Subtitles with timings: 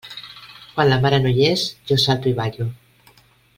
[0.77, 2.69] Quan la mare no hi és, jo salto i ballo.